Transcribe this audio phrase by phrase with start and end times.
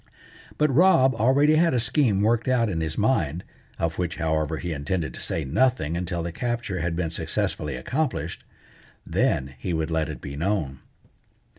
[0.57, 3.43] But Rob already had a scheme worked out in his mind,
[3.77, 8.43] of which, however, he intended to say nothing until the capture had been successfully accomplished.
[9.05, 10.79] Then he would let it be known.